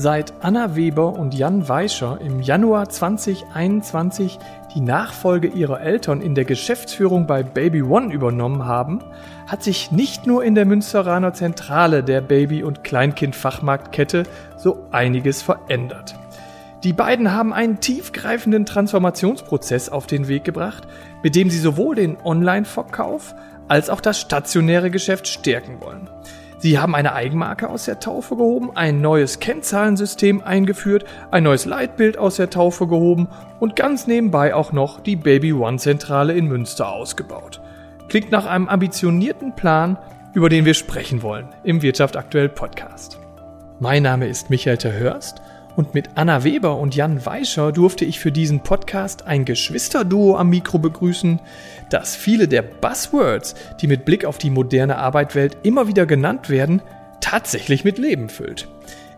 [0.00, 4.38] Seit Anna Weber und Jan Weischer im Januar 2021
[4.72, 9.00] die Nachfolge ihrer Eltern in der Geschäftsführung bei Baby One übernommen haben,
[9.48, 14.22] hat sich nicht nur in der Münsteraner Zentrale der Baby- und Kleinkind-Fachmarktkette
[14.56, 16.14] so einiges verändert.
[16.84, 20.86] Die beiden haben einen tiefgreifenden Transformationsprozess auf den Weg gebracht,
[21.24, 23.34] mit dem sie sowohl den Online-Verkauf
[23.66, 26.08] als auch das stationäre Geschäft stärken wollen.
[26.60, 32.18] Sie haben eine Eigenmarke aus der Taufe gehoben, ein neues Kennzahlensystem eingeführt, ein neues Leitbild
[32.18, 33.28] aus der Taufe gehoben
[33.60, 37.60] und ganz nebenbei auch noch die Baby One Zentrale in Münster ausgebaut.
[38.08, 39.98] Klingt nach einem ambitionierten Plan,
[40.34, 43.20] über den wir sprechen wollen im Wirtschaft aktuell Podcast.
[43.78, 45.40] Mein Name ist Michael Terhörst
[45.78, 50.50] und mit Anna Weber und Jan Weischer durfte ich für diesen Podcast ein Geschwisterduo am
[50.50, 51.38] Mikro begrüßen,
[51.88, 56.82] das viele der Buzzwords, die mit Blick auf die moderne Arbeitswelt immer wieder genannt werden,
[57.20, 58.66] tatsächlich mit Leben füllt.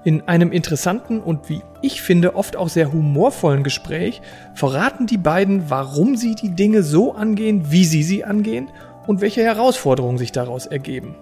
[0.04, 4.20] In einem interessanten und wie ich finde oft auch sehr humorvollen Gespräch
[4.52, 8.68] verraten die beiden, warum sie die Dinge so angehen, wie sie sie angehen
[9.06, 11.14] und welche Herausforderungen sich daraus ergeben.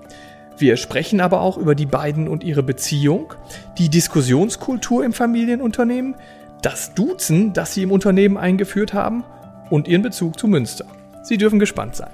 [0.59, 3.33] Wir sprechen aber auch über die beiden und ihre Beziehung,
[3.79, 6.17] die Diskussionskultur im Familienunternehmen,
[6.63, 9.23] das Duzen, das sie im Unternehmen eingeführt haben
[9.71, 10.85] und ihren Bezug zu Münster.
[11.23, 12.11] Sie dürfen gespannt sein.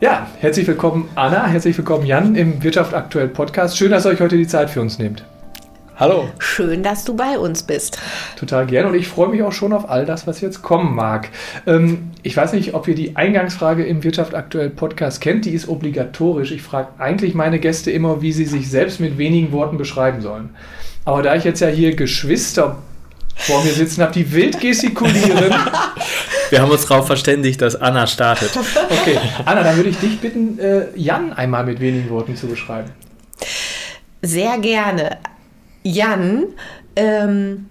[0.00, 3.76] Ja, herzlich willkommen Anna, herzlich willkommen Jan im Wirtschaft aktuell Podcast.
[3.76, 5.22] Schön, dass ihr euch heute die Zeit für uns nehmt.
[5.98, 6.28] Hallo.
[6.38, 7.98] Schön, dass du bei uns bist.
[8.38, 11.30] Total gern und ich freue mich auch schon auf all das, was jetzt kommen mag.
[11.66, 15.46] Ähm, ich weiß nicht, ob ihr die Eingangsfrage im Wirtschaft aktuell Podcast kennt.
[15.46, 16.52] Die ist obligatorisch.
[16.52, 20.50] Ich frage eigentlich meine Gäste immer, wie sie sich selbst mit wenigen Worten beschreiben sollen.
[21.06, 22.76] Aber da ich jetzt ja hier Geschwister
[23.34, 25.54] vor mir sitzen habe, die wild gestikulieren.
[26.50, 28.50] Wir haben uns darauf verständigt, dass Anna startet.
[28.90, 32.90] Okay, Anna, dann würde ich dich bitten, äh, Jan einmal mit wenigen Worten zu beschreiben.
[34.20, 35.18] Sehr gerne.
[35.86, 36.46] Jan
[36.96, 37.66] ähm,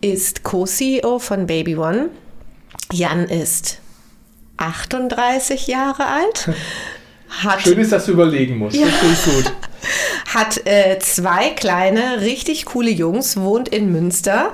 [0.00, 2.08] ist Co-CEO von Baby One.
[2.90, 3.80] Jan ist
[4.56, 6.50] 38 Jahre alt.
[7.28, 8.76] Hat, Schön ist, dass du überlegen musst.
[8.76, 8.86] Ja.
[8.86, 9.52] Das finde gut.
[10.34, 14.52] Hat äh, zwei kleine, richtig coole Jungs, wohnt in Münster,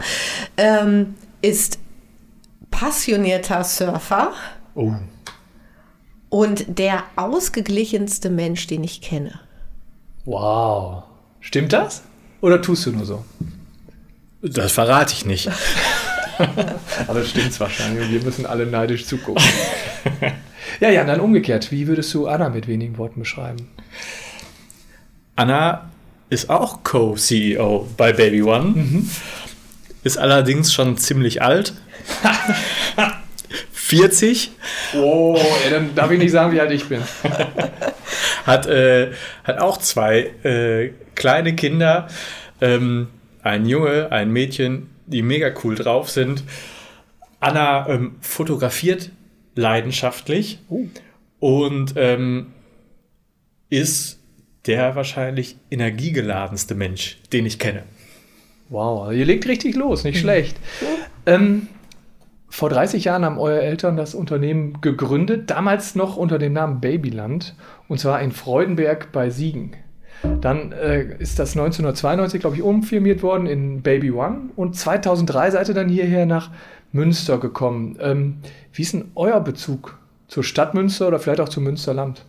[0.57, 1.79] ähm, ist
[2.71, 4.33] passionierter Surfer.
[4.75, 4.93] Oh.
[6.29, 9.41] Und der ausgeglichenste Mensch, den ich kenne.
[10.25, 11.03] Wow.
[11.41, 12.03] Stimmt das?
[12.41, 13.25] Oder tust du nur so?
[14.43, 15.51] Das verrate ich nicht.
[17.09, 19.43] Aber das stimmt wahrscheinlich und wir müssen alle neidisch zugucken.
[20.81, 21.73] ja, ja, dann umgekehrt.
[21.73, 23.69] Wie würdest du Anna mit wenigen Worten beschreiben?
[25.35, 25.91] Anna
[26.31, 28.71] ist auch Co-CEO bei Baby One.
[28.71, 29.11] Mhm.
[30.05, 31.75] Ist allerdings schon ziemlich alt.
[33.89, 34.51] 40.
[34.97, 35.35] Oh,
[35.65, 37.01] ja, dann darf ich nicht sagen, wie alt ich bin.
[38.45, 39.13] hat, äh,
[39.45, 42.09] hat auch zwei äh, kleine Kinder,
[42.61, 43.09] ähm,
[43.43, 46.45] ein Junge, ein Mädchen, die mega cool drauf sind.
[47.41, 49.09] Anna ähm, fotografiert
[49.55, 50.87] leidenschaftlich uh.
[51.41, 52.49] und ähm,
[53.71, 54.21] ist
[54.67, 57.85] der wahrscheinlich energiegeladenste Mensch, den ich kenne.
[58.69, 60.21] Wow, also ihr legt richtig los, nicht mhm.
[60.21, 60.57] schlecht.
[61.25, 61.69] Ähm,
[62.49, 67.55] vor 30 Jahren haben eure Eltern das Unternehmen gegründet, damals noch unter dem Namen Babyland,
[67.89, 69.73] und zwar in Freudenberg bei Siegen.
[70.41, 75.69] Dann äh, ist das 1992, glaube ich, umfirmiert worden in Baby One und 2003 seid
[75.69, 76.51] ihr dann hierher nach
[76.91, 77.97] Münster gekommen.
[78.01, 78.39] Ähm,
[78.73, 82.25] wie ist denn euer Bezug zur Stadt Münster oder vielleicht auch zum Münsterland?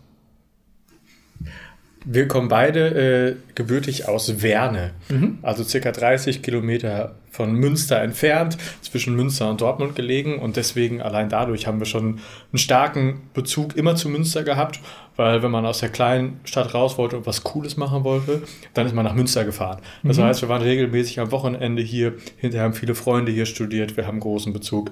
[2.05, 5.39] Wir kommen beide äh, gebürtig aus Werne, mhm.
[5.41, 11.29] also circa 30 Kilometer von Münster entfernt, zwischen Münster und Dortmund gelegen und deswegen allein
[11.29, 12.19] dadurch haben wir schon
[12.51, 14.79] einen starken Bezug immer zu Münster gehabt,
[15.15, 18.41] weil wenn man aus der kleinen Stadt raus wollte und was Cooles machen wollte,
[18.73, 19.79] dann ist man nach Münster gefahren.
[20.03, 20.23] Das mhm.
[20.23, 24.19] heißt, wir waren regelmäßig am Wochenende hier, hinterher haben viele Freunde hier studiert, wir haben
[24.19, 24.91] großen Bezug.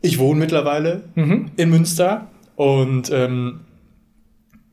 [0.00, 1.52] Ich wohne mittlerweile mhm.
[1.56, 3.60] in Münster und ähm,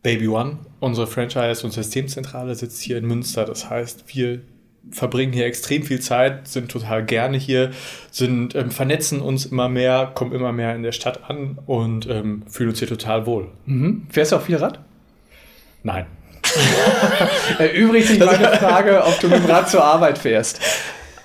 [0.03, 3.45] Baby One, unsere Franchise- und Systemzentrale, sitzt hier in Münster.
[3.45, 4.41] Das heißt, wir
[4.89, 7.71] verbringen hier extrem viel Zeit, sind total gerne hier,
[8.09, 12.43] sind ähm, vernetzen uns immer mehr, kommen immer mehr in der Stadt an und ähm,
[12.49, 13.47] fühlen uns hier total wohl.
[13.65, 14.07] Mhm.
[14.09, 14.79] Fährst du auch viel Rad?
[15.83, 16.07] Nein.
[17.59, 20.59] Erübrigt sich meine Frage, ob du mit dem Rad zur Arbeit fährst.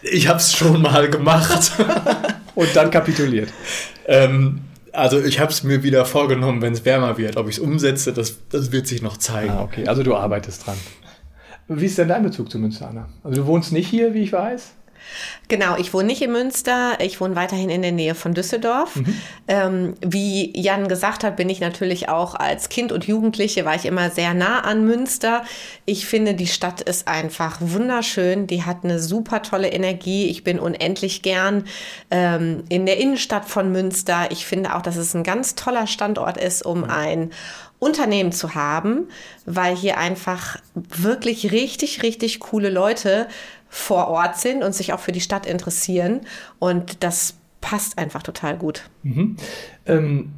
[0.03, 1.73] Ich habe es schon mal gemacht.
[2.55, 3.53] und dann kapituliert.
[4.07, 4.61] Ähm,
[4.97, 7.37] also ich habe es mir wieder vorgenommen, wenn es wärmer wird.
[7.37, 9.53] Ob ich es umsetze, das, das wird sich noch zeigen.
[9.53, 10.77] Ah, okay, also du arbeitest dran.
[11.69, 13.09] Wie ist denn dein Bezug zu Münster, Anna?
[13.25, 14.75] Also du wohnst nicht hier, wie ich weiß?
[15.49, 18.97] Genau, ich wohne nicht in Münster, ich wohne weiterhin in der Nähe von Düsseldorf.
[18.97, 19.21] Mhm.
[19.47, 23.87] Ähm, wie Jan gesagt hat, bin ich natürlich auch als Kind und Jugendliche, war ich
[23.87, 25.45] immer sehr nah an Münster.
[25.85, 30.27] Ich finde, die Stadt ist einfach wunderschön, die hat eine super tolle Energie.
[30.27, 31.65] Ich bin unendlich gern
[32.11, 34.31] ähm, in der Innenstadt von Münster.
[34.31, 37.31] Ich finde auch, dass es ein ganz toller Standort ist, um ein
[37.79, 39.09] Unternehmen zu haben,
[39.45, 43.29] weil hier einfach wirklich richtig, richtig coole Leute
[43.77, 46.23] vor Ort sind und sich auch für die Stadt interessieren.
[46.59, 48.89] Und das passt einfach total gut.
[49.03, 49.37] Mhm.
[49.85, 50.33] Ähm,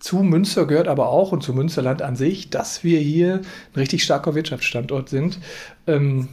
[0.00, 4.02] zu Münster gehört aber auch und zu Münsterland an sich, dass wir hier ein richtig
[4.02, 5.38] starker Wirtschaftsstandort sind.
[5.86, 6.28] Ähm,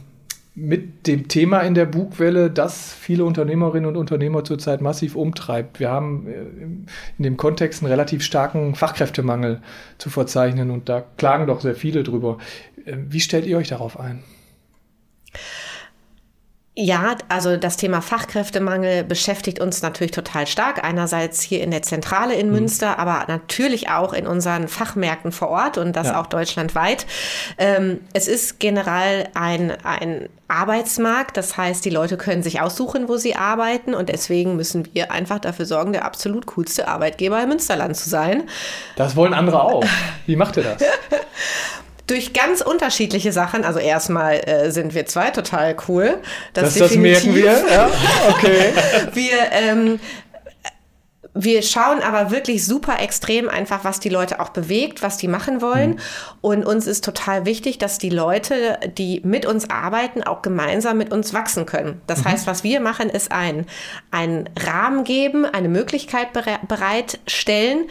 [0.56, 5.78] mit dem Thema in der Bugwelle, das viele Unternehmerinnen und Unternehmer zurzeit massiv umtreibt.
[5.78, 6.40] Wir haben äh,
[7.18, 9.60] in dem Kontext einen relativ starken Fachkräftemangel
[9.98, 12.38] zu verzeichnen und da klagen doch sehr viele drüber.
[12.84, 14.24] Äh, wie stellt ihr euch darauf ein?
[16.78, 20.84] Ja, also das Thema Fachkräftemangel beschäftigt uns natürlich total stark.
[20.84, 22.52] Einerseits hier in der Zentrale in mhm.
[22.52, 26.20] Münster, aber natürlich auch in unseren Fachmärkten vor Ort und das ja.
[26.20, 27.06] auch deutschlandweit.
[27.56, 33.16] Ähm, es ist generell ein, ein Arbeitsmarkt, das heißt, die Leute können sich aussuchen, wo
[33.16, 37.96] sie arbeiten und deswegen müssen wir einfach dafür sorgen, der absolut coolste Arbeitgeber im Münsterland
[37.96, 38.50] zu sein.
[38.96, 39.82] Das wollen andere auch.
[40.26, 40.82] Wie macht ihr das?
[42.06, 43.64] durch ganz unterschiedliche Sachen.
[43.64, 46.18] Also erstmal äh, sind wir zwei total cool.
[46.52, 47.44] Das, das, das merken wir.
[47.70, 47.90] Ja,
[48.28, 48.72] okay.
[49.12, 50.00] wir ähm,
[51.36, 55.60] wir schauen aber wirklich super extrem einfach, was die Leute auch bewegt, was die machen
[55.60, 55.90] wollen.
[55.90, 56.00] Mhm.
[56.40, 61.12] Und uns ist total wichtig, dass die Leute, die mit uns arbeiten, auch gemeinsam mit
[61.12, 62.00] uns wachsen können.
[62.06, 62.28] Das mhm.
[62.28, 63.66] heißt, was wir machen, ist ein,
[64.10, 67.84] ein Rahmen geben, eine Möglichkeit bereitstellen,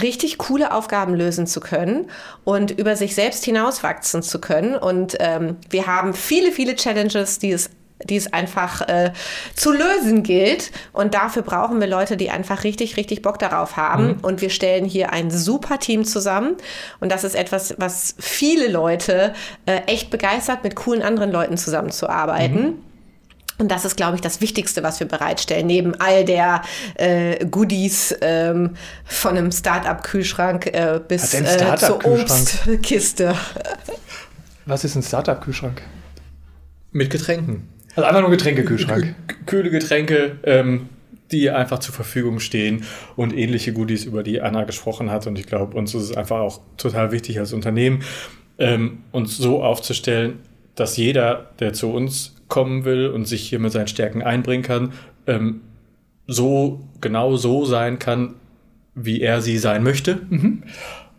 [0.00, 2.10] richtig coole Aufgaben lösen zu können
[2.44, 4.76] und über sich selbst hinaus wachsen zu können.
[4.76, 7.70] Und ähm, wir haben viele, viele Challenges, die es
[8.04, 9.12] die es einfach äh,
[9.54, 10.70] zu lösen gilt.
[10.92, 14.08] Und dafür brauchen wir Leute, die einfach richtig, richtig Bock darauf haben.
[14.08, 14.18] Mhm.
[14.22, 16.56] Und wir stellen hier ein super Team zusammen.
[17.00, 19.34] Und das ist etwas, was viele Leute
[19.66, 22.62] äh, echt begeistert, mit coolen anderen Leuten zusammenzuarbeiten.
[22.62, 22.74] Mhm.
[23.58, 26.62] Und das ist, glaube ich, das Wichtigste, was wir bereitstellen, neben all der
[26.94, 33.34] äh, Goodies ähm, von einem Start-up-Kühlschrank äh, bis äh, Start zur Obstkiste.
[34.64, 35.82] Was ist ein Start-up-Kühlschrank?
[36.92, 37.68] Mit Getränken.
[37.98, 39.16] Also einfach nur Getränkekühlschrank.
[39.46, 40.88] Kühle Getränke, ähm,
[41.32, 42.84] die einfach zur Verfügung stehen
[43.16, 45.26] und ähnliche Goodies, über die Anna gesprochen hat.
[45.26, 48.04] Und ich glaube, uns ist es einfach auch total wichtig als Unternehmen,
[48.58, 50.34] ähm, uns so aufzustellen,
[50.76, 54.92] dass jeder, der zu uns kommen will und sich hier mit seinen Stärken einbringen kann,
[55.26, 55.62] ähm,
[56.28, 58.36] so genau so sein kann,
[58.94, 60.20] wie er sie sein möchte.
[60.30, 60.62] Mhm.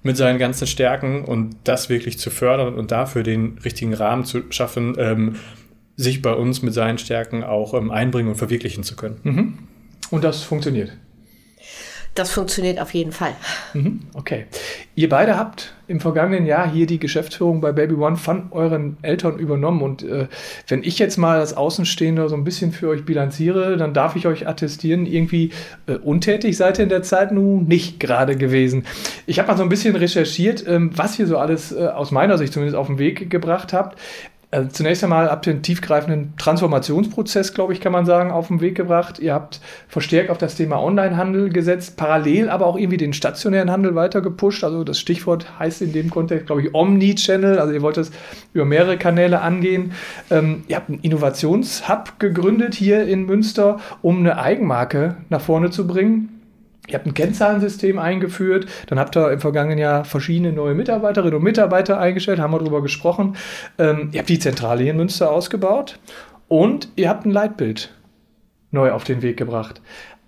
[0.01, 4.43] Mit seinen ganzen Stärken und das wirklich zu fördern und dafür den richtigen Rahmen zu
[4.49, 5.35] schaffen, ähm,
[5.99, 9.19] sich bei uns mit seinen Stärken auch ähm, einbringen und verwirklichen zu können.
[9.23, 9.57] Mhm.
[10.11, 10.93] Und das funktioniert.
[12.15, 13.33] Das funktioniert auf jeden Fall.
[13.73, 14.01] Mhm.
[14.13, 14.45] Okay.
[14.95, 19.39] Ihr beide habt im vergangenen Jahr hier die Geschäftsführung bei Baby One von euren Eltern
[19.39, 19.81] übernommen.
[19.81, 20.27] Und äh,
[20.67, 24.27] wenn ich jetzt mal als Außenstehender so ein bisschen für euch bilanziere, dann darf ich
[24.27, 25.51] euch attestieren, irgendwie
[25.87, 28.85] äh, untätig seid ihr in der Zeit nun nicht gerade gewesen.
[29.25, 32.37] Ich habe mal so ein bisschen recherchiert, ähm, was ihr so alles äh, aus meiner
[32.37, 33.97] Sicht zumindest auf den Weg gebracht habt.
[34.51, 38.61] Also zunächst einmal habt ihr einen tiefgreifenden Transformationsprozess, glaube ich, kann man sagen, auf den
[38.61, 39.19] Weg gebracht.
[39.19, 43.93] Ihr habt verstärkt auf das Thema Onlinehandel gesetzt, parallel aber auch irgendwie den stationären Handel
[43.93, 44.63] weiter gepusht.
[44.63, 47.59] Also das Stichwort heißt in dem Kontext, glaube ich, Omni-Channel.
[47.59, 48.09] Also ihr wollt es
[48.53, 49.91] über mehrere Kanäle angehen.
[50.31, 55.85] Ähm, ihr habt einen Innovationshub gegründet hier in Münster, um eine Eigenmarke nach vorne zu
[55.85, 56.38] bringen.
[56.87, 61.43] Ihr habt ein Kennzahlensystem eingeführt, dann habt ihr im vergangenen Jahr verschiedene neue Mitarbeiterinnen und
[61.43, 63.35] Mitarbeiter eingestellt, haben wir darüber gesprochen.
[63.77, 65.99] Ähm, ihr habt die Zentrale hier in Münster ausgebaut
[66.47, 67.93] und ihr habt ein Leitbild
[68.71, 69.81] neu auf den Weg gebracht.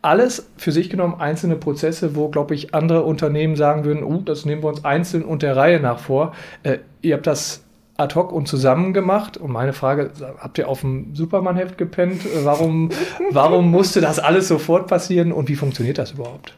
[0.04, 4.46] Alles für sich genommen einzelne Prozesse, wo, glaube ich, andere Unternehmen sagen würden, uh, das
[4.46, 6.34] nehmen wir uns einzeln und der Reihe nach vor.
[6.64, 7.64] Äh, ihr habt das
[8.02, 9.38] ad hoc und zusammen gemacht.
[9.38, 12.22] Und meine Frage, habt ihr auf dem Superman-Heft gepennt?
[12.44, 12.90] Warum,
[13.32, 16.56] warum musste das alles sofort passieren und wie funktioniert das überhaupt?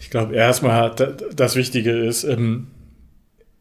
[0.00, 0.94] Ich glaube, erstmal
[1.34, 2.68] das Wichtige ist, ähm,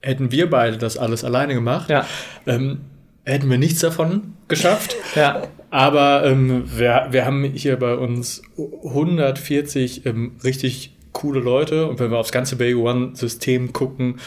[0.02, 2.06] hätten wir beide das alles alleine gemacht, ja.
[2.46, 2.80] ähm,
[3.26, 4.96] hätten wir nichts davon geschafft.
[5.16, 5.44] ja.
[5.70, 12.12] Aber ähm, wir, wir haben hier bei uns 140 ähm, richtig coole Leute und wenn
[12.12, 14.20] wir aufs ganze Bay One-System gucken,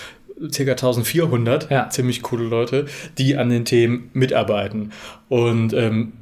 [0.51, 1.89] circa 1400 ja.
[1.91, 2.87] ziemlich coole Leute,
[3.19, 4.93] die an den Themen mitarbeiten.
[5.29, 6.13] Und ähm,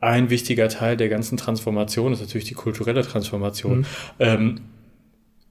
[0.00, 3.78] ein wichtiger Teil der ganzen Transformation ist natürlich die kulturelle Transformation.
[3.78, 3.86] Mhm.
[4.18, 4.60] Ähm,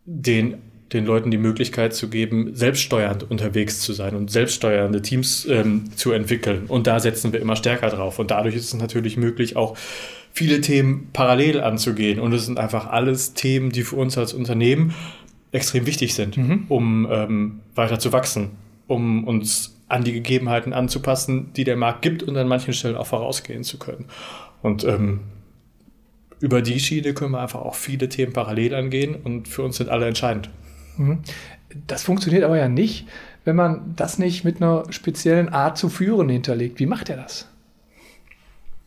[0.06, 0.56] den
[0.94, 6.12] den Leuten die Möglichkeit zu geben, selbststeuernd unterwegs zu sein und selbststeuernde Teams ähm, zu
[6.12, 6.66] entwickeln.
[6.68, 8.20] Und da setzen wir immer stärker drauf.
[8.20, 9.78] Und dadurch ist es natürlich möglich, auch
[10.34, 12.20] viele Themen parallel anzugehen.
[12.20, 14.94] Und es sind einfach alles Themen, die für uns als Unternehmen
[15.52, 16.66] extrem wichtig sind, mhm.
[16.70, 18.52] um ähm, weiter zu wachsen,
[18.88, 23.08] um uns an die Gegebenheiten anzupassen, die der Markt gibt und an manchen Stellen auch
[23.08, 24.06] vorausgehen zu können.
[24.62, 25.20] Und ähm,
[26.40, 29.90] über die Schiene können wir einfach auch viele Themen parallel angehen und für uns sind
[29.90, 30.50] alle entscheidend.
[30.98, 31.20] Mhm.
[31.88, 33.08] Das funktioniert aber ja nicht,
[33.44, 36.80] wenn man das nicht mit einer speziellen Art zu führen hinterlegt.
[36.80, 37.51] Wie macht er das?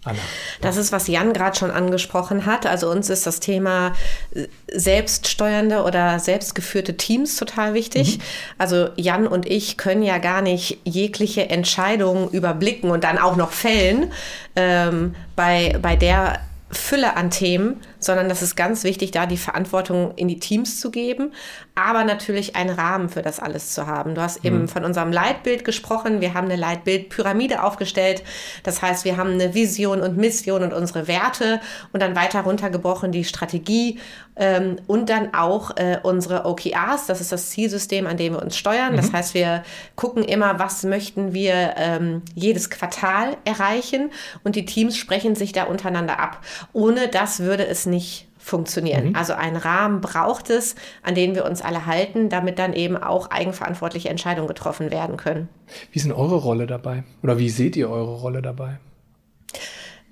[0.04, 0.18] Anna.
[0.60, 2.66] Das ist, was Jan gerade schon angesprochen hat.
[2.66, 3.94] Also uns ist das Thema
[4.34, 8.18] äh, selbststeuernde oder selbstgeführte Teams total wichtig.
[8.18, 8.22] Mhm.
[8.58, 13.52] Also Jan und ich können ja gar nicht jegliche Entscheidungen überblicken und dann auch noch
[13.52, 14.12] fällen
[14.56, 20.12] ähm, bei, bei der Fülle an Themen, sondern das ist ganz wichtig, da die Verantwortung
[20.16, 21.32] in die Teams zu geben,
[21.76, 24.14] aber natürlich einen Rahmen für das alles zu haben.
[24.14, 24.68] Du hast eben mhm.
[24.68, 26.20] von unserem Leitbild gesprochen.
[26.20, 28.22] Wir haben eine Leitbildpyramide aufgestellt.
[28.62, 31.60] Das heißt, wir haben eine Vision und Mission und unsere Werte
[31.92, 33.98] und dann weiter runtergebrochen die Strategie
[34.36, 37.06] ähm, und dann auch äh, unsere OKRs.
[37.06, 38.92] Das ist das Zielsystem, an dem wir uns steuern.
[38.92, 38.96] Mhm.
[38.96, 39.64] Das heißt, wir
[39.96, 44.12] gucken immer, was möchten wir ähm, jedes Quartal erreichen
[44.44, 46.40] und die Teams sprechen sich da untereinander ab.
[46.72, 49.08] Ohne das würde es nicht funktionieren.
[49.08, 49.16] Mhm.
[49.16, 53.30] Also einen Rahmen braucht es, an den wir uns alle halten, damit dann eben auch
[53.30, 55.48] eigenverantwortliche Entscheidungen getroffen werden können.
[55.90, 57.04] Wie ist denn eure Rolle dabei?
[57.22, 58.78] Oder wie seht ihr eure Rolle dabei?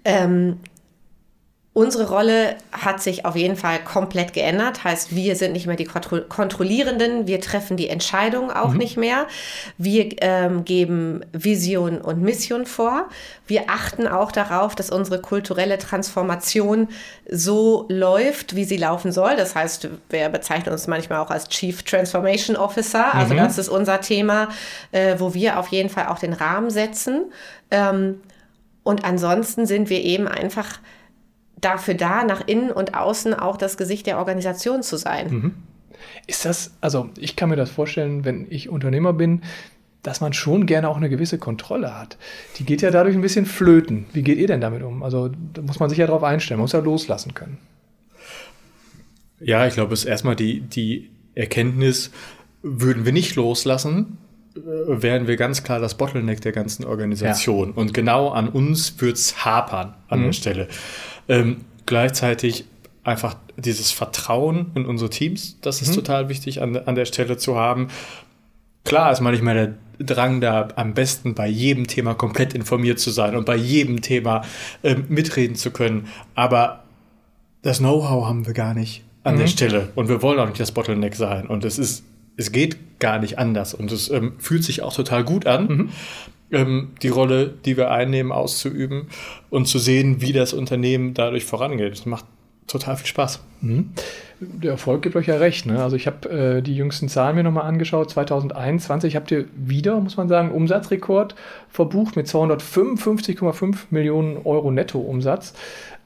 [0.07, 0.61] Ähm,
[1.75, 4.85] Unsere Rolle hat sich auf jeden Fall komplett geändert.
[4.85, 8.77] Heißt, wir sind nicht mehr die Kontrollierenden, wir treffen die Entscheidungen auch mhm.
[8.77, 9.27] nicht mehr.
[9.79, 13.09] Wir ähm, geben Vision und Mission vor.
[13.47, 16.89] Wir achten auch darauf, dass unsere kulturelle Transformation
[17.31, 19.35] so läuft, wie sie laufen soll.
[19.37, 23.15] Das heißt, wir bezeichnen uns manchmal auch als Chief Transformation Officer.
[23.15, 23.39] Also mhm.
[23.39, 24.51] das ist unser Thema,
[24.91, 27.33] äh, wo wir auf jeden Fall auch den Rahmen setzen.
[27.71, 28.21] Ähm,
[28.83, 30.79] und ansonsten sind wir eben einfach
[31.63, 35.31] dafür da, nach innen und außen auch das Gesicht der Organisation zu sein.
[35.31, 35.55] Mhm.
[36.27, 39.43] Ist das, also ich kann mir das vorstellen, wenn ich Unternehmer bin,
[40.03, 42.19] dass man schon gerne auch eine gewisse Kontrolle hat.
[42.59, 44.07] Die geht ja dadurch ein bisschen flöten.
[44.13, 45.03] Wie geht ihr denn damit um?
[45.03, 47.59] Also da muss man sich ja darauf einstellen, man muss ja loslassen können.
[49.39, 52.11] Ja, ich glaube, es ist erstmal die, die Erkenntnis,
[52.63, 54.19] würden wir nicht loslassen,
[54.57, 54.61] äh,
[55.03, 57.71] wären wir ganz klar das Bottleneck der ganzen Organisation.
[57.71, 57.75] Ja.
[57.75, 60.25] Und genau an uns wird es hapern an mhm.
[60.25, 60.69] der Stelle.
[61.29, 62.65] Ähm, gleichzeitig
[63.05, 65.95] einfach dieses Vertrauen in unsere Teams, das ist mhm.
[65.97, 67.89] total wichtig an, an der Stelle zu haben.
[68.85, 73.37] Klar ist manchmal der Drang da am besten bei jedem Thema komplett informiert zu sein
[73.37, 74.43] und bei jedem Thema
[74.83, 76.09] äh, mitreden zu können.
[76.35, 76.83] Aber
[77.63, 79.41] das Know-how haben wir gar nicht an mhm.
[79.41, 82.05] der Stelle und wir wollen auch nicht das Bottleneck sein und es ist,
[82.37, 85.67] es geht gar nicht anders und es ähm, fühlt sich auch total gut an.
[85.67, 85.89] Mhm
[86.53, 89.09] ähm, die Rolle, die wir einnehmen, auszuüben
[89.51, 91.93] und zu sehen, wie das Unternehmen dadurch vorangeht.
[91.93, 92.27] Das macht
[92.67, 93.41] total viel Spaß.
[93.61, 93.91] Mhm.
[94.41, 95.67] Der Erfolg gibt euch ja recht.
[95.67, 95.83] Ne?
[95.83, 98.11] Also ich habe äh, die jüngsten Zahlen mir nochmal angeschaut.
[98.11, 101.37] 2021 habt ihr wieder, muss man sagen, Umsatzrekord
[101.69, 105.55] verbucht mit 255,5 Millionen Euro Nettoumsatz.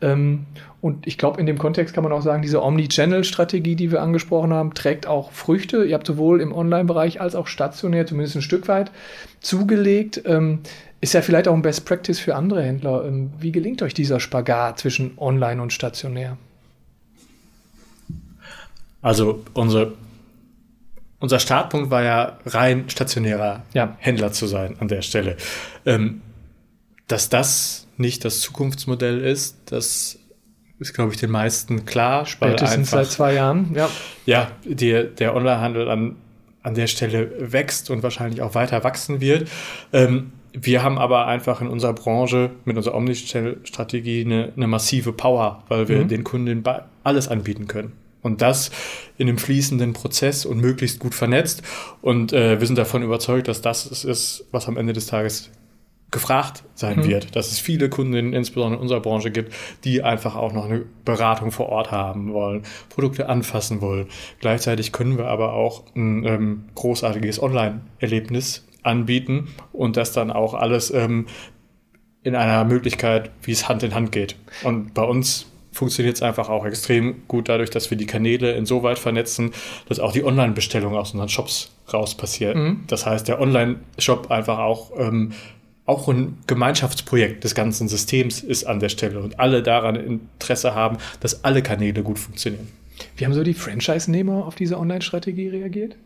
[0.03, 0.45] Ähm,
[0.83, 4.53] und ich glaube, in dem Kontext kann man auch sagen, diese Omni-Channel-Strategie, die wir angesprochen
[4.53, 5.85] haben, trägt auch Früchte.
[5.85, 8.91] Ihr habt sowohl im Online-Bereich als auch stationär zumindest ein Stück weit
[9.41, 10.23] zugelegt.
[10.27, 10.61] Ähm,
[11.01, 13.05] ist ja vielleicht auch ein Best Practice für andere Händler.
[13.07, 16.37] Ähm, wie gelingt euch dieser Spagat zwischen Online und stationär?
[19.03, 19.95] Also unsere,
[21.21, 23.97] unser Startpunkt war ja rein stationärer ja.
[23.99, 25.37] Händler zu sein an der Stelle.
[25.85, 26.23] Ähm,
[27.09, 30.19] dass das nicht das Zukunftsmodell ist, das
[30.79, 32.27] ist, glaube ich, den meisten klar.
[32.27, 33.89] Spätestens seit zwei Jahren, ja.
[34.27, 36.17] Ja, die, der Onlinehandel an,
[36.63, 39.49] an der Stelle wächst und wahrscheinlich auch weiter wachsen wird.
[39.93, 45.63] Ähm, wir haben aber einfach in unserer Branche mit unserer Omnichannel-Strategie eine, eine, massive Power,
[45.69, 46.09] weil wir mhm.
[46.09, 46.65] den Kunden
[47.05, 47.93] alles anbieten können.
[48.27, 48.73] Und das
[49.19, 51.63] in einem fließenden Prozess und möglichst gut vernetzt.
[52.03, 55.53] Und äh, wir sind davon überzeugt, dass das ist, was am Ende des Tages
[56.11, 57.05] gefragt sein mhm.
[57.07, 59.53] wird, dass es viele Kunden, insbesondere in unserer Branche gibt,
[59.85, 64.07] die einfach auch noch eine Beratung vor Ort haben wollen, Produkte anfassen wollen.
[64.41, 70.91] Gleichzeitig können wir aber auch ein ähm, großartiges Online-Erlebnis anbieten und das dann auch alles
[70.93, 71.27] ähm,
[72.25, 74.35] in einer Möglichkeit, wie es Hand in Hand geht.
[74.65, 78.99] Und bei uns funktioniert es einfach auch extrem gut dadurch, dass wir die Kanäle insoweit
[78.99, 79.53] vernetzen,
[79.89, 82.57] dass auch die Online-Bestellung aus unseren Shops raus passiert.
[82.57, 82.85] Mhm.
[82.87, 85.33] Das heißt, der Online-Shop einfach auch ähm,
[85.85, 90.99] auch ein Gemeinschaftsprojekt des ganzen Systems ist an der Stelle und alle daran Interesse haben,
[91.21, 92.69] dass alle Kanäle gut funktionieren.
[93.17, 95.97] Wie haben so die Franchise-Nehmer auf diese Online-Strategie reagiert?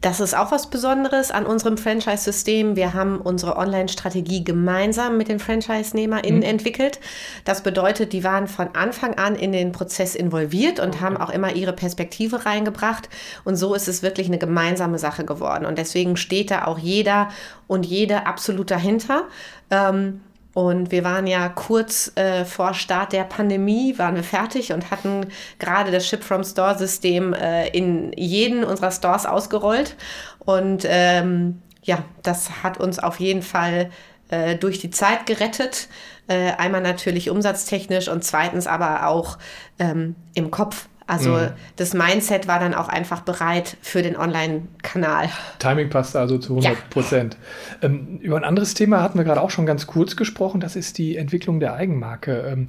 [0.00, 2.76] Das ist auch was Besonderes an unserem Franchise-System.
[2.76, 6.46] Wir haben unsere Online-Strategie gemeinsam mit den Franchise-NehmerInnen mhm.
[6.46, 7.00] entwickelt.
[7.44, 11.54] Das bedeutet, die waren von Anfang an in den Prozess involviert und haben auch immer
[11.54, 13.08] ihre Perspektive reingebracht.
[13.44, 15.66] Und so ist es wirklich eine gemeinsame Sache geworden.
[15.66, 17.28] Und deswegen steht da auch jeder
[17.66, 19.24] und jede absolut dahinter.
[19.70, 20.20] Ähm,
[20.56, 25.26] und wir waren ja kurz äh, vor Start der Pandemie, waren wir fertig und hatten
[25.58, 29.96] gerade das Ship from Store System äh, in jeden unserer Stores ausgerollt.
[30.38, 33.90] Und ähm, ja, das hat uns auf jeden Fall
[34.30, 35.88] äh, durch die Zeit gerettet.
[36.26, 39.36] Äh, einmal natürlich umsatztechnisch und zweitens aber auch
[39.78, 40.88] ähm, im Kopf.
[41.06, 41.50] Also mhm.
[41.76, 45.28] das Mindset war dann auch einfach bereit für den Online-Kanal.
[45.60, 47.36] Timing passte also zu 100 Prozent.
[47.80, 47.88] Ja.
[47.88, 50.60] Ähm, über ein anderes Thema hatten wir gerade auch schon ganz kurz gesprochen.
[50.60, 52.40] Das ist die Entwicklung der Eigenmarke.
[52.40, 52.68] Ähm,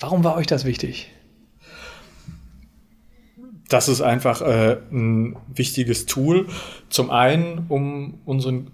[0.00, 1.12] warum war euch das wichtig?
[3.68, 6.46] Das ist einfach äh, ein wichtiges Tool.
[6.88, 8.70] Zum einen, um unseren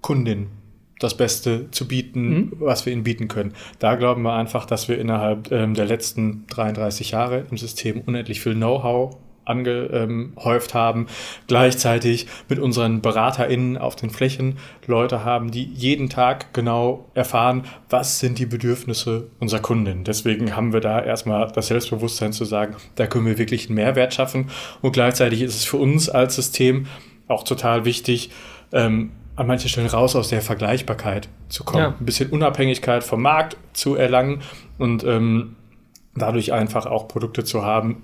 [0.00, 0.57] Kundinnen
[0.98, 2.52] das Beste zu bieten, mhm.
[2.58, 3.54] was wir ihnen bieten können.
[3.78, 8.40] Da glauben wir einfach, dass wir innerhalb ähm, der letzten 33 Jahre im System unendlich
[8.40, 9.16] viel Know-how
[9.48, 11.06] angehäuft haben,
[11.46, 18.20] gleichzeitig mit unseren BeraterInnen auf den Flächen Leute haben, die jeden Tag genau erfahren, was
[18.20, 20.04] sind die Bedürfnisse unserer Kunden.
[20.04, 24.14] Deswegen haben wir da erstmal das Selbstbewusstsein zu sagen, da können wir wirklich einen Mehrwert
[24.14, 24.50] schaffen
[24.82, 26.86] und gleichzeitig ist es für uns als System
[27.26, 28.30] auch total wichtig,
[28.72, 31.82] ähm, an manchen Stellen raus aus der Vergleichbarkeit zu kommen.
[31.82, 31.94] Ja.
[31.98, 34.42] Ein bisschen Unabhängigkeit vom Markt zu erlangen
[34.78, 35.54] und ähm,
[36.16, 38.02] dadurch einfach auch Produkte zu haben,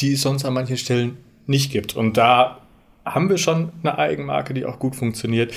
[0.00, 1.16] die es sonst an manchen Stellen
[1.46, 1.96] nicht gibt.
[1.96, 2.58] Und da
[3.04, 5.52] haben wir schon eine Eigenmarke, die auch gut funktioniert,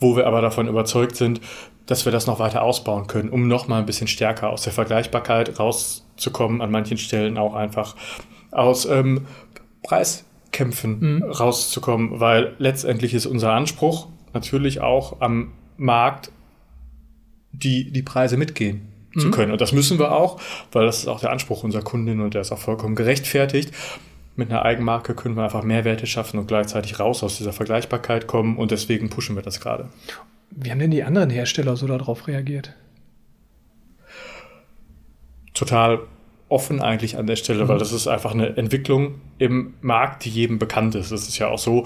[0.00, 1.40] wo wir aber davon überzeugt sind,
[1.86, 4.72] dass wir das noch weiter ausbauen können, um noch mal ein bisschen stärker aus der
[4.74, 7.96] Vergleichbarkeit rauszukommen, an manchen Stellen auch einfach
[8.50, 9.26] aus ähm,
[9.82, 11.22] Preiskämpfen mhm.
[11.22, 16.30] rauszukommen, weil letztendlich ist unser Anspruch, natürlich auch am Markt
[17.52, 19.20] die, die Preise mitgehen mhm.
[19.20, 19.52] zu können.
[19.52, 20.40] Und das müssen wir auch,
[20.72, 23.72] weil das ist auch der Anspruch unserer Kundin und der ist auch vollkommen gerechtfertigt.
[24.36, 28.56] Mit einer Eigenmarke können wir einfach Mehrwerte schaffen und gleichzeitig raus aus dieser Vergleichbarkeit kommen
[28.56, 29.88] und deswegen pushen wir das gerade.
[30.50, 32.74] Wie haben denn die anderen Hersteller so darauf reagiert?
[35.52, 36.00] Total
[36.54, 37.68] offen eigentlich an der Stelle, mhm.
[37.68, 41.10] weil das ist einfach eine Entwicklung im Markt, die jedem bekannt ist.
[41.10, 41.84] Es ist ja auch so,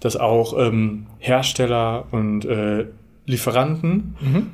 [0.00, 2.86] dass auch ähm, Hersteller und äh,
[3.26, 4.50] Lieferanten mhm.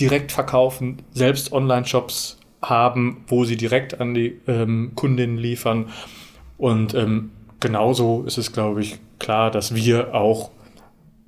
[0.00, 5.86] direkt verkaufen, selbst Online-Shops haben, wo sie direkt an die ähm, Kundinnen liefern.
[6.58, 10.50] Und ähm, genauso ist es, glaube ich, klar, dass wir auch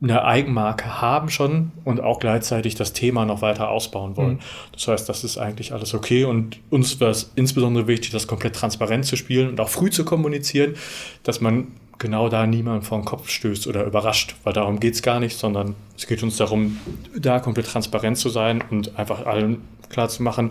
[0.04, 4.34] eine Eigenmarke haben schon und auch gleichzeitig das Thema noch weiter ausbauen wollen.
[4.34, 4.40] Mhm.
[4.72, 8.54] Das heißt, das ist eigentlich alles okay und uns war es insbesondere wichtig, das komplett
[8.54, 10.74] transparent zu spielen und auch früh zu kommunizieren,
[11.22, 15.02] dass man genau da niemand vor den Kopf stößt oder überrascht, weil darum geht es
[15.02, 16.78] gar nicht, sondern es geht uns darum,
[17.16, 20.50] da komplett transparent zu sein und einfach allen klar zu machen,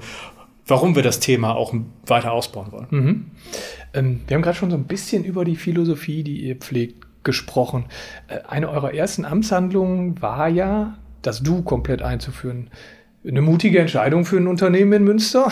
[0.65, 1.75] warum wir das Thema auch
[2.07, 2.87] weiter ausbauen wollen.
[2.89, 3.25] Mhm.
[3.93, 7.85] Ähm, wir haben gerade schon so ein bisschen über die Philosophie, die ihr pflegt, gesprochen.
[8.27, 12.69] Äh, eine eurer ersten Amtshandlungen war ja, das Du komplett einzuführen.
[13.25, 15.51] Eine mutige Entscheidung für ein Unternehmen in Münster,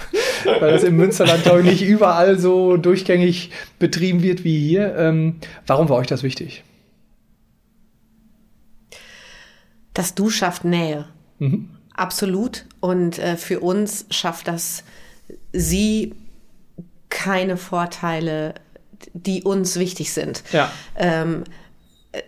[0.44, 4.94] weil das im Münsterland, glaube ich, nicht überall so durchgängig betrieben wird wie hier.
[4.96, 6.62] Ähm, warum war euch das wichtig?
[9.94, 11.06] Das Du schafft Nähe.
[11.40, 11.70] Mhm.
[11.92, 12.66] Absolut.
[12.78, 14.84] Und äh, für uns schafft das
[15.52, 16.14] Sie
[17.08, 18.54] keine Vorteile
[19.12, 20.42] die uns wichtig sind.
[20.52, 20.70] Ja.
[20.96, 21.44] Ähm,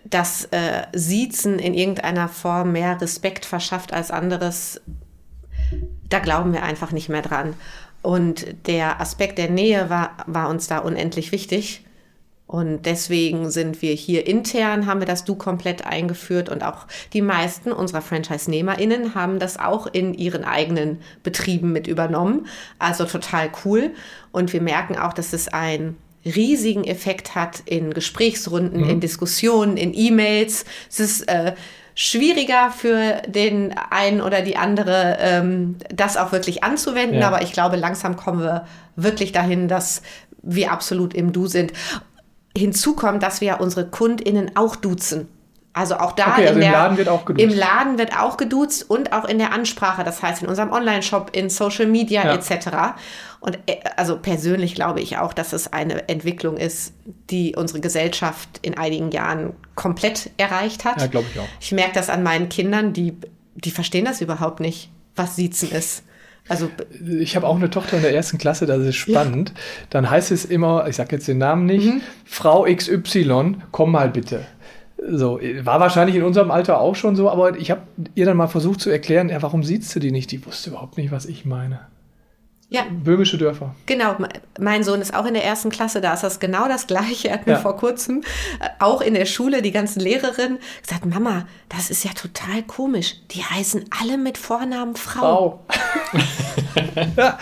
[0.05, 4.79] dass äh, Siezen in irgendeiner Form mehr Respekt verschafft als anderes,
[6.09, 7.55] da glauben wir einfach nicht mehr dran.
[8.01, 11.83] Und der Aspekt der Nähe war, war uns da unendlich wichtig.
[12.51, 17.21] Und deswegen sind wir hier intern, haben wir das Du komplett eingeführt und auch die
[17.21, 22.47] meisten unserer Franchise-NehmerInnen haben das auch in ihren eigenen Betrieben mit übernommen.
[22.77, 23.91] Also total cool.
[24.33, 28.89] Und wir merken auch, dass es ein riesigen Effekt hat in Gesprächsrunden, mhm.
[28.89, 30.65] in Diskussionen, in E-Mails.
[30.89, 31.53] Es ist äh,
[31.95, 37.19] schwieriger für den einen oder die andere, ähm, das auch wirklich anzuwenden.
[37.19, 37.27] Ja.
[37.27, 40.01] Aber ich glaube, langsam kommen wir wirklich dahin, dass
[40.41, 41.73] wir absolut im Du sind.
[42.57, 45.27] Hinzu kommt, dass wir unsere KundInnen auch duzen.
[45.73, 47.43] Also auch da okay, also der, im Laden wird auch geduzt.
[47.43, 51.29] Im Laden wird auch geduzt und auch in der Ansprache, das heißt in unserem Online-Shop,
[51.33, 52.33] in Social Media ja.
[52.33, 52.97] etc.
[53.39, 56.93] Und äh, also persönlich glaube ich auch, dass es eine Entwicklung ist,
[57.29, 60.99] die unsere Gesellschaft in einigen Jahren komplett erreicht hat.
[60.99, 61.47] Ja, glaube ich auch.
[61.61, 63.17] Ich merke das an meinen Kindern, die,
[63.55, 66.03] die verstehen das überhaupt nicht, was Siezen ist.
[66.49, 66.69] Also,
[67.19, 69.49] ich habe auch eine Tochter in der ersten Klasse, das ist spannend.
[69.49, 69.55] Ja.
[69.91, 72.01] Dann heißt es immer, ich sage jetzt den Namen nicht, mhm.
[72.25, 74.45] Frau XY, komm mal bitte.
[75.03, 77.81] So, war wahrscheinlich in unserem Alter auch schon so, aber ich habe
[78.13, 80.31] ihr dann mal versucht zu erklären, ja, warum siehst du die nicht?
[80.31, 81.79] Die wusste überhaupt nicht, was ich meine.
[82.69, 82.83] Ja.
[82.89, 83.75] Böhmische Dörfer.
[83.85, 84.15] Genau,
[84.57, 87.27] mein Sohn ist auch in der ersten Klasse, da ist das genau das Gleiche.
[87.29, 87.59] Er hat mir ja.
[87.59, 88.21] vor kurzem
[88.61, 93.15] äh, auch in der Schule die ganzen Lehrerinnen gesagt, Mama, das ist ja total komisch.
[93.31, 95.63] Die heißen alle mit Vornamen Frau.
[95.67, 96.13] Frau.
[97.17, 97.37] ja.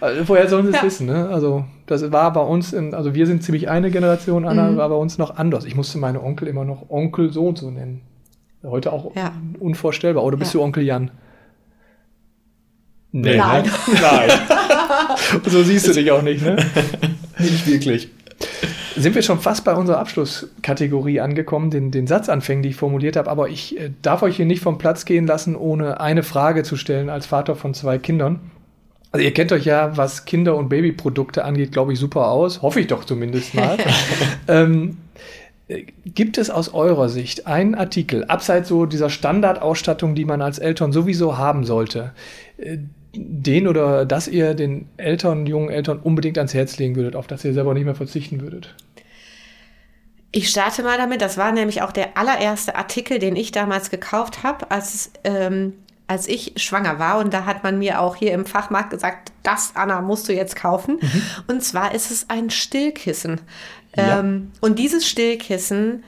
[0.00, 0.82] Also, woher sollen sie es ja.
[0.82, 1.06] wissen?
[1.06, 1.28] Ne?
[1.28, 4.76] Also das war bei uns, in, also wir sind ziemlich eine Generation, Anna mhm.
[4.76, 5.64] war bei uns noch anders.
[5.64, 8.02] Ich musste meine Onkel immer noch Onkel so und so nennen.
[8.62, 9.32] Heute auch ja.
[9.58, 10.22] unvorstellbar.
[10.22, 11.10] Oder bist du Onkel Jan?
[13.10, 13.64] Nee, Nein.
[13.64, 13.70] Ne?
[14.00, 14.30] Nein.
[15.46, 16.56] so siehst du dich auch nicht, ne?
[17.38, 18.10] nicht wirklich.
[18.96, 23.30] Sind wir schon fast bei unserer Abschlusskategorie angekommen, den, den Satzanfängen, die ich formuliert habe,
[23.30, 26.76] aber ich äh, darf euch hier nicht vom Platz gehen lassen, ohne eine Frage zu
[26.76, 28.38] stellen als Vater von zwei Kindern.
[29.12, 32.62] Also ihr kennt euch ja, was Kinder- und Babyprodukte angeht, glaube ich, super aus.
[32.62, 33.76] Hoffe ich doch zumindest mal.
[34.48, 34.98] ähm,
[35.68, 40.58] äh, gibt es aus eurer Sicht einen Artikel, abseits so dieser Standardausstattung, die man als
[40.58, 42.12] Eltern sowieso haben sollte,
[42.58, 42.78] äh,
[43.12, 47.44] den oder das ihr den Eltern, jungen Eltern unbedingt ans Herz legen würdet, auf das
[47.44, 48.74] ihr selber nicht mehr verzichten würdet?
[50.32, 54.44] Ich starte mal damit, das war nämlich auch der allererste Artikel, den ich damals gekauft
[54.44, 55.72] habe, als, ähm,
[56.10, 57.18] als ich schwanger war.
[57.18, 60.56] Und da hat man mir auch hier im Fachmarkt gesagt, das, Anna, musst du jetzt
[60.56, 60.98] kaufen.
[61.00, 61.22] Mhm.
[61.46, 63.40] Und zwar ist es ein Stillkissen.
[63.96, 64.18] Ja.
[64.18, 66.02] Ähm, und dieses Stillkissen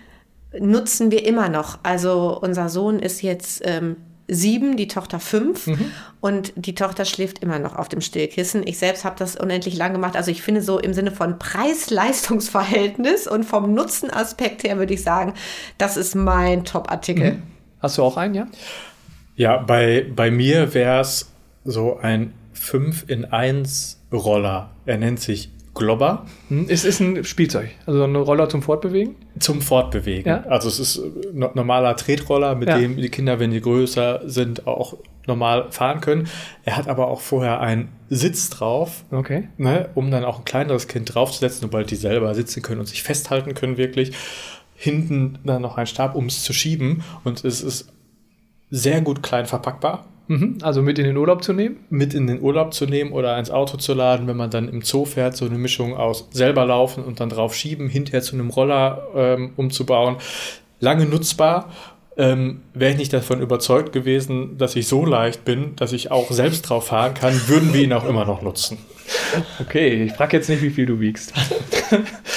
[0.58, 1.78] nutzen wir immer noch.
[1.84, 3.94] Also unser Sohn ist jetzt ähm,
[4.26, 5.92] sieben, die Tochter fünf mhm.
[6.20, 8.66] und die Tochter schläft immer noch auf dem Stillkissen.
[8.66, 10.16] Ich selbst habe das unendlich lang gemacht.
[10.16, 15.34] Also ich finde so im Sinne von Preis-Leistungs-Verhältnis und vom Nutzenaspekt her würde ich sagen,
[15.78, 17.34] das ist mein Top-Artikel.
[17.34, 17.42] Mhm.
[17.78, 18.48] Hast du auch einen, ja?
[19.34, 21.32] Ja, bei, bei mir wäre es
[21.64, 24.70] so ein 5 in 1 Roller.
[24.86, 26.26] Er nennt sich Globber.
[26.48, 29.16] Hm, es ist ein Spielzeug, also ein Roller zum Fortbewegen?
[29.38, 30.28] Zum Fortbewegen.
[30.28, 30.42] Ja.
[30.42, 32.78] Also es ist ein normaler Tretroller, mit ja.
[32.78, 36.28] dem die Kinder, wenn die größer sind, auch normal fahren können.
[36.64, 39.48] Er hat aber auch vorher einen Sitz drauf, okay.
[39.56, 43.02] ne, um dann auch ein kleineres Kind draufzusetzen, sobald die selber sitzen können und sich
[43.02, 44.12] festhalten können wirklich.
[44.74, 47.02] Hinten dann noch ein Stab, um es zu schieben.
[47.24, 47.92] Und es ist
[48.72, 50.06] sehr gut klein verpackbar.
[50.28, 51.84] Mhm, also mit in den Urlaub zu nehmen?
[51.90, 54.80] Mit in den Urlaub zu nehmen oder ins Auto zu laden, wenn man dann im
[54.80, 58.48] Zoo fährt, so eine Mischung aus selber laufen und dann drauf schieben, hinterher zu einem
[58.48, 60.16] Roller ähm, umzubauen.
[60.80, 61.70] Lange nutzbar.
[62.16, 66.30] Ähm, Wäre ich nicht davon überzeugt gewesen, dass ich so leicht bin, dass ich auch
[66.30, 68.78] selbst drauf fahren kann, würden wir ihn auch immer noch nutzen.
[69.60, 71.32] Okay, ich frage jetzt nicht, wie viel du wiegst.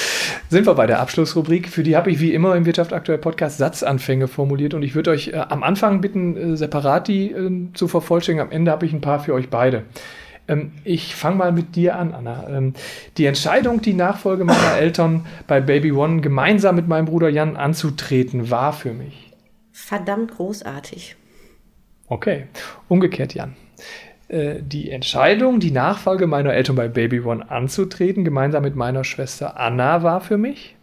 [0.49, 1.69] sind wir bei der Abschlussrubrik.
[1.69, 5.12] Für die habe ich wie immer im Wirtschaft aktuell Podcast Satzanfänge formuliert und ich würde
[5.12, 8.47] euch äh, am Anfang bitten, äh, separat die äh, zu vervollständigen.
[8.47, 9.84] Am Ende habe ich ein paar für euch beide.
[10.47, 12.47] Ähm, ich fange mal mit dir an, Anna.
[12.49, 12.73] Ähm,
[13.17, 18.49] die Entscheidung, die Nachfolge meiner Eltern bei Baby One gemeinsam mit meinem Bruder Jan anzutreten,
[18.49, 19.25] war für mich
[19.75, 21.15] verdammt großartig.
[22.08, 22.47] Okay,
[22.88, 23.55] umgekehrt, Jan.
[24.27, 29.59] Äh, die Entscheidung, die Nachfolge meiner Eltern bei Baby One anzutreten, gemeinsam mit meiner Schwester
[29.59, 30.75] Anna, war für mich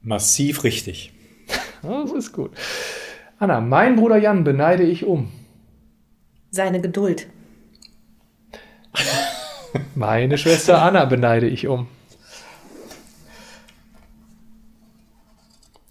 [0.00, 1.12] massiv richtig.
[1.82, 2.52] das ist gut.
[3.38, 5.30] Anna, mein Bruder Jan beneide ich um.
[6.50, 7.26] Seine Geduld.
[9.94, 11.88] Meine Schwester Anna beneide ich um.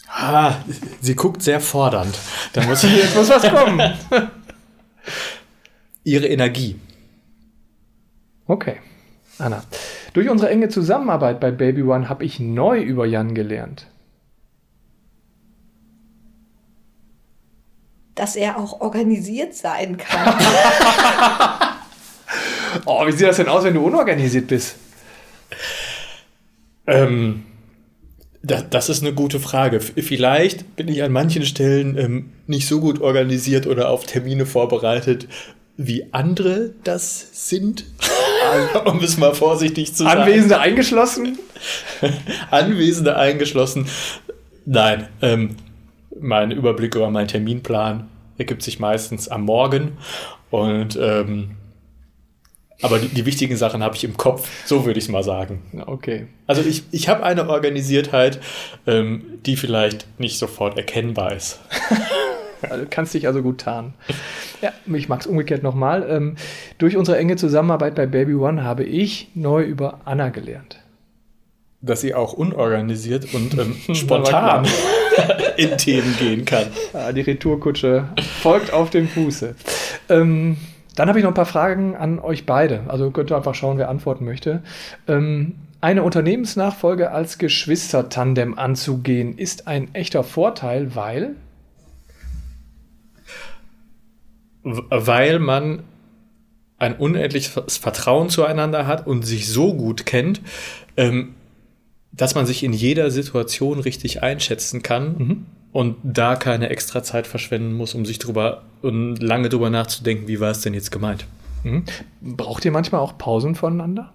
[0.07, 0.55] Ah,
[1.01, 2.17] sie guckt sehr fordernd.
[2.53, 3.93] Da muss jetzt muss was kommen.
[6.05, 6.79] ihre Energie.
[8.47, 8.77] Okay.
[9.37, 9.63] Anna,
[10.13, 13.87] durch unsere enge Zusammenarbeit bei Baby One habe ich neu über Jan gelernt.
[18.13, 20.35] Dass er auch organisiert sein kann.
[22.85, 24.77] oh, wie sieht das denn aus, wenn du unorganisiert bist?
[26.87, 27.43] Ähm,
[28.41, 29.81] das, das ist eine gute Frage.
[29.81, 35.27] Vielleicht bin ich an manchen Stellen ähm, nicht so gut organisiert oder auf Termine vorbereitet,
[35.77, 37.85] wie andere das sind.
[38.85, 40.21] um es mal vorsichtig zu sagen.
[40.21, 41.39] Anwesende eingeschlossen?
[42.51, 43.87] Anwesende eingeschlossen.
[44.65, 45.55] Nein, ähm,
[46.19, 48.07] mein Überblick über meinen Terminplan
[48.37, 49.97] ergibt sich meistens am Morgen.
[50.49, 51.51] Und ähm,
[52.81, 55.83] aber die, die, wichtigen Sachen habe ich im Kopf, so würde ich es mal sagen.
[55.85, 56.27] Okay.
[56.45, 58.39] Also ich, ich habe eine Organisiertheit,
[58.85, 61.59] ähm, die vielleicht nicht sofort erkennbar ist.
[62.67, 63.93] Du kannst dich also gut tarnen.
[64.61, 66.05] Ja, ich mag es umgekehrt nochmal.
[66.09, 66.35] Ähm,
[66.77, 70.79] durch unsere enge Zusammenarbeit bei Baby One habe ich neu über Anna gelernt.
[71.81, 74.65] Dass sie auch unorganisiert und ähm, spontan
[75.57, 76.67] in Themen gehen kann.
[76.93, 78.05] Ja, die Retourkutsche
[78.41, 79.55] folgt auf dem Fuße.
[80.09, 80.57] Ähm,
[80.95, 82.81] Dann habe ich noch ein paar Fragen an euch beide.
[82.87, 84.63] Also könnt ihr einfach schauen, wer antworten möchte.
[85.07, 91.35] Ähm, eine Unternehmensnachfolge als Geschwistertandem anzugehen, ist ein echter Vorteil, weil?
[94.65, 95.83] Weil man
[96.77, 100.41] ein unendliches Vertrauen zueinander hat und sich so gut kennt,
[100.97, 101.35] ähm,
[102.11, 105.45] dass man sich in jeder Situation richtig einschätzen kann mhm.
[105.71, 110.39] und da keine extra Zeit verschwenden muss, um sich drüber und lange drüber nachzudenken, wie
[110.39, 111.25] war es denn jetzt gemeint.
[111.63, 111.83] Mhm.
[112.21, 114.13] Braucht ihr manchmal auch Pausen voneinander?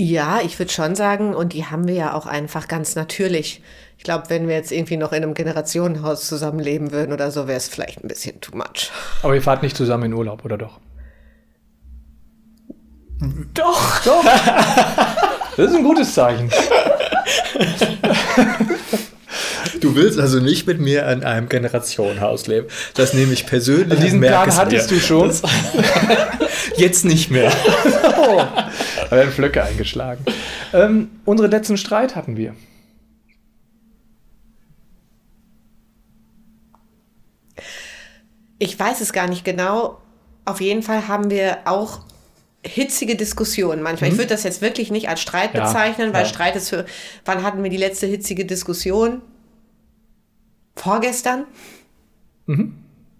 [0.00, 3.60] Ja, ich würde schon sagen, und die haben wir ja auch einfach ganz natürlich.
[3.96, 7.56] Ich glaube, wenn wir jetzt irgendwie noch in einem Generationenhaus zusammenleben würden oder so, wäre
[7.56, 8.92] es vielleicht ein bisschen too much.
[9.24, 10.78] Aber ihr fahrt nicht zusammen in Urlaub, oder doch?
[13.54, 14.04] Doch.
[14.04, 14.24] Doch.
[15.56, 16.48] Das ist ein gutes Zeichen.
[19.80, 22.68] Du willst also nicht mit mir in einem Generationenhaus leben.
[22.94, 23.90] Das nehme ich persönlich.
[23.90, 24.96] Also diesen Plan hattest mir.
[24.96, 25.28] du schon.
[25.28, 25.42] Das
[26.76, 27.52] jetzt nicht mehr.
[28.18, 28.42] oh,
[29.10, 30.24] da werden Flöcke eingeschlagen.
[30.72, 32.54] Ähm, unseren letzten Streit hatten wir.
[38.58, 40.00] Ich weiß es gar nicht genau.
[40.44, 42.00] Auf jeden Fall haben wir auch
[42.66, 44.10] hitzige Diskussionen manchmal.
[44.10, 44.14] Mhm.
[44.14, 46.28] Ich würde das jetzt wirklich nicht als Streit ja, bezeichnen, weil ja.
[46.28, 46.84] Streit ist für.
[47.24, 49.22] Wann hatten wir die letzte hitzige Diskussion?
[50.88, 51.44] Vorgestern?
[52.46, 52.74] Mhm.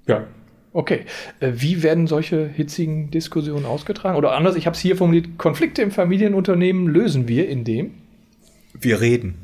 [0.06, 0.26] Ja.
[0.72, 1.04] Okay.
[1.40, 4.16] Äh, wie werden solche hitzigen Diskussionen ausgetragen?
[4.16, 7.94] Oder anders, ich habe es hier formuliert: Konflikte im Familienunternehmen lösen wir, indem
[8.72, 9.34] wir reden.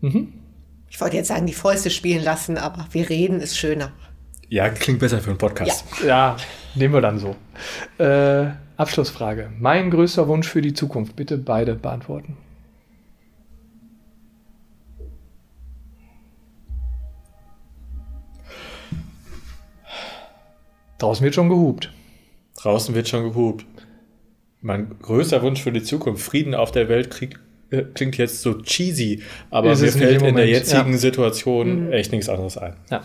[0.00, 0.32] Mhm.
[0.88, 3.92] Ich wollte jetzt sagen, die Fäuste spielen lassen, aber wir reden ist schöner.
[4.48, 5.84] Ja, klingt besser für einen Podcast.
[6.00, 6.36] Ja, ja
[6.74, 7.36] nehmen wir dann so.
[8.02, 9.50] Äh, Abschlussfrage.
[9.60, 11.14] Mein größter Wunsch für die Zukunft.
[11.14, 12.36] Bitte beide beantworten.
[21.00, 21.90] Draußen wird schon gehupt.
[22.56, 23.64] Draußen wird schon gehupt.
[24.60, 27.38] Mein größter Wunsch für die Zukunft, Frieden auf der Welt, krieg,
[27.70, 30.98] äh, klingt jetzt so cheesy, aber mir fällt in der jetzigen ja.
[30.98, 31.92] Situation mhm.
[31.92, 32.76] echt nichts anderes ein.
[32.90, 33.02] Ja,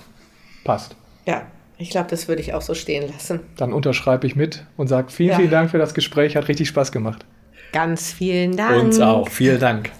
[0.66, 0.98] passt.
[1.26, 1.44] Ja,
[1.78, 3.40] ich glaube, das würde ich auch so stehen lassen.
[3.56, 5.36] Dann unterschreibe ich mit und sage vielen, ja.
[5.38, 6.36] vielen Dank für das Gespräch.
[6.36, 7.26] Hat richtig Spaß gemacht.
[7.72, 8.84] Ganz vielen Dank.
[8.84, 9.30] Uns auch.
[9.30, 9.92] Vielen Dank.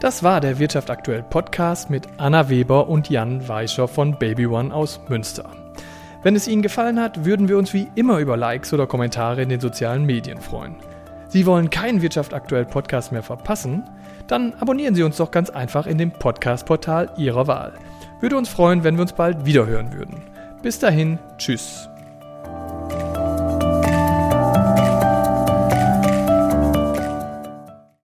[0.00, 4.74] Das war der Wirtschaft aktuell Podcast mit Anna Weber und Jan Weischer von Baby One
[4.74, 5.63] aus Münster.
[6.24, 9.50] Wenn es Ihnen gefallen hat, würden wir uns wie immer über Likes oder Kommentare in
[9.50, 10.76] den sozialen Medien freuen.
[11.28, 13.84] Sie wollen keinen Wirtschaft aktuell Podcast mehr verpassen?
[14.26, 17.74] Dann abonnieren Sie uns doch ganz einfach in dem Podcast-Portal Ihrer Wahl.
[18.20, 20.22] Würde uns freuen, wenn wir uns bald wiederhören würden.
[20.62, 21.90] Bis dahin, tschüss.